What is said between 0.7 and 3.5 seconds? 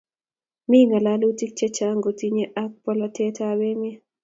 ng'alalutik chechang' kotinykey ak polatet